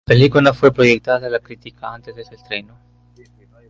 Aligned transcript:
La 0.07 0.15
película 0.15 0.49
no 0.49 0.55
fue 0.55 0.73
proyectada 0.73 1.27
a 1.27 1.29
la 1.29 1.37
crítica 1.39 1.93
antes 1.93 2.15
de 2.15 2.25
su 2.25 2.33
estreno. 2.33 2.75